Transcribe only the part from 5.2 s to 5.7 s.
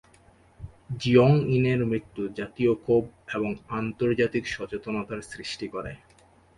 সৃষ্টি